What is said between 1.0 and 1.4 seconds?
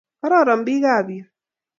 yu